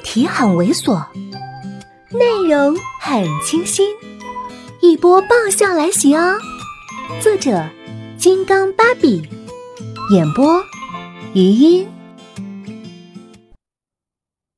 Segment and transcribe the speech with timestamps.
[0.00, 1.04] 题很猥琐，
[2.10, 3.94] 内容很清新，
[4.80, 6.38] 一波爆笑来袭哦！
[7.20, 7.68] 作者：
[8.18, 9.22] 金刚芭比，
[10.12, 10.62] 演播：
[11.34, 11.88] 余音。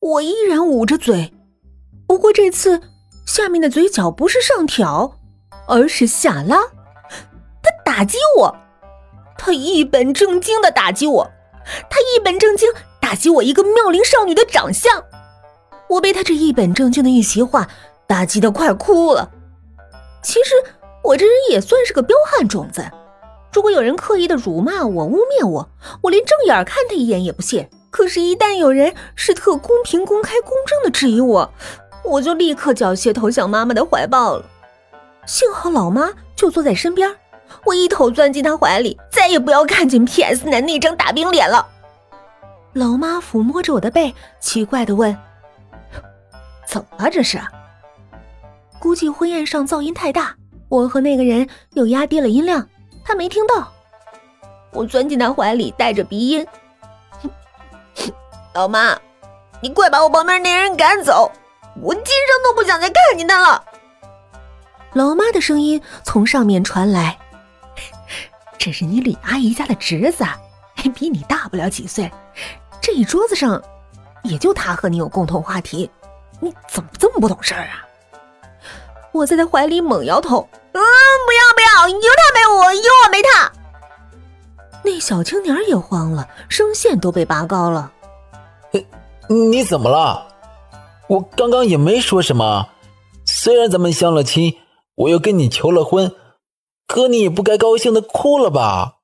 [0.01, 1.33] 我依然捂着嘴，
[2.07, 2.81] 不过这次
[3.27, 5.19] 下面的嘴角不是上挑，
[5.67, 6.59] 而是下拉。
[7.63, 8.57] 他打击我，
[9.37, 11.31] 他一本正经的打击我，
[11.91, 12.69] 他一本正经。
[13.01, 15.05] 打击我一个妙龄少女的长相，
[15.93, 17.69] 我被他这一本正经的一席话
[18.07, 19.31] 打击的快哭了。
[20.23, 20.55] 其实
[21.03, 22.91] 我这人也算是个彪悍种子，
[23.53, 25.69] 如果有人刻意的辱骂我、污蔑我，
[26.03, 27.69] 我连正眼看他一眼也不屑。
[27.91, 31.53] 可是，一旦有人是特公平、公开、公正的质疑我，
[32.05, 34.47] 我就立刻缴械投降妈妈的怀抱了。
[35.27, 37.15] 幸好老妈就坐在身边，
[37.67, 41.67] 我一头钻进她怀里，再也不要看见 PS 男那张大饼脸了。
[42.73, 45.15] 老妈抚摸着我的背，奇怪的问
[46.73, 47.11] ：“怎么了？
[47.11, 47.39] 这是？
[48.79, 50.35] 估计婚宴上噪音太大，
[50.71, 52.67] 我和那个人又压低了音量，
[53.05, 53.71] 他没听到。”
[54.73, 56.47] 我钻进他怀里，带着鼻音
[58.57, 58.99] ：“老妈，
[59.61, 61.31] 你快把我旁边那人赶走，
[61.83, 63.63] 我今生都不想再看见他了。”
[64.95, 67.19] 老妈的声音从上面传来
[68.57, 70.25] ：“这是你李阿姨家的侄子，
[70.95, 72.11] 比你大不了几岁。”
[72.81, 73.63] 这一桌子上，
[74.23, 75.91] 也就他和你有共同话题，
[76.43, 77.87] 你怎么这么不懂事儿啊？
[79.13, 80.41] 我在他怀里猛摇头，
[80.73, 83.53] 嗯，不要不要，有他没我，有我没他。
[84.83, 87.93] 那小青年也慌了，声线都被拔高了。
[89.29, 90.27] 你怎么了？
[91.07, 92.67] 我刚刚也没说什么，
[93.25, 94.59] 虽然咱们相了亲，
[94.97, 96.13] 我又跟你求了婚，
[96.89, 98.97] 可你也不该高兴的哭了吧？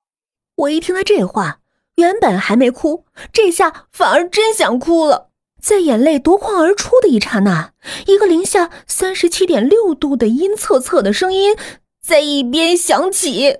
[0.56, 1.60] 我一听他这话。
[1.94, 5.27] 原本还没哭，这下反而真想哭了。
[5.60, 7.72] 在眼泪夺眶而出的一刹那，
[8.06, 11.56] 一个零下三十七点六度的阴恻恻的声音
[12.00, 13.58] 在一边响起：“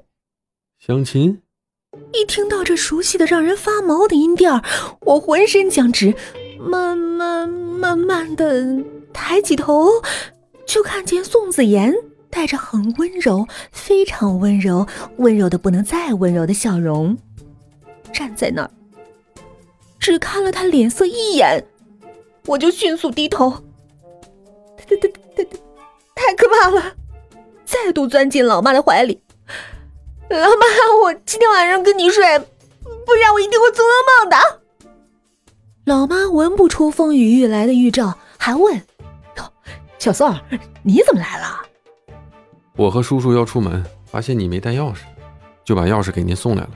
[0.78, 1.42] 相亲。”
[2.12, 4.62] 一听到这熟悉的让人发毛的音调，
[5.00, 6.14] 我浑身僵直，
[6.60, 9.88] 慢慢慢慢的抬起头，
[10.66, 11.92] 就看见宋子妍
[12.30, 14.86] 带着很温柔、非常温柔、
[15.16, 17.16] 温柔的不能再温柔的笑容。
[18.12, 18.70] 站在那儿，
[19.98, 21.66] 只看了他脸色一眼，
[22.48, 23.50] 我就迅速低头。
[24.76, 25.44] 太太太太
[26.14, 26.94] 太可怕了！
[27.66, 29.22] 再度钻进老妈的怀里。
[30.30, 34.36] 老妈，我今天晚上跟你睡，不然我一定会做噩梦的。
[35.84, 38.82] 老妈闻不出风雨欲来的预兆，还问：“，
[39.98, 40.34] 小宋，
[40.82, 41.62] 你怎么来了？”
[42.76, 45.00] 我和叔叔要出门，发现你没带钥匙，
[45.64, 46.70] 就把钥匙给您送来了。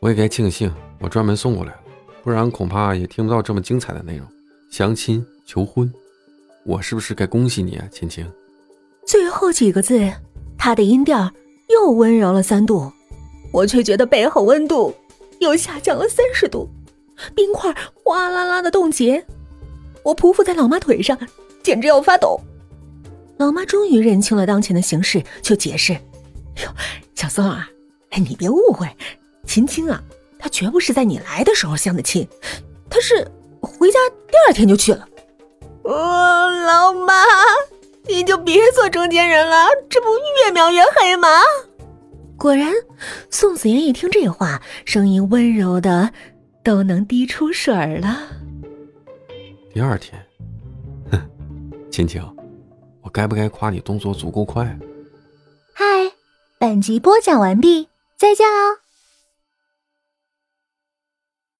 [0.00, 1.80] 我也该庆幸，我专门送过来了，
[2.22, 4.26] 不然恐怕也听不到这么精彩的内容。
[4.70, 5.92] 相亲求婚，
[6.64, 8.26] 我是不是该恭喜你啊，青青？
[9.06, 10.12] 最后几个字，
[10.58, 11.32] 他的音调
[11.68, 12.92] 又温柔了三度，
[13.52, 14.94] 我却觉得背后温度
[15.40, 16.68] 又下降了三十度，
[17.34, 17.74] 冰块
[18.04, 19.24] 哗啦啦的冻结，
[20.02, 21.18] 我匍匐在老妈腿上，
[21.62, 22.38] 简直要发抖。
[23.38, 25.94] 老妈终于认清了当前的形势，就解释
[26.62, 26.74] ：“哟，
[27.14, 27.70] 小宋啊，
[28.10, 28.86] 哎你别误会。”
[29.46, 30.02] 青青啊，
[30.38, 32.28] 他绝不是在你来的时候相的亲，
[32.90, 33.26] 他是
[33.78, 35.08] 回家第二天就去了。
[35.84, 37.24] 哦，老妈，
[38.06, 40.08] 你就别做中间人了，这不
[40.44, 41.28] 越描越黑吗？
[42.36, 42.72] 果然，
[43.30, 46.12] 宋子妍一听这话，声音温柔的
[46.62, 48.28] 都能滴出水了。
[49.72, 50.20] 第二天，
[51.10, 51.20] 哼，
[51.90, 52.22] 青青，
[53.02, 54.78] 我该不该夸你动作足够快？
[55.72, 55.84] 嗨，
[56.58, 58.87] 本集播讲完毕，再见喽。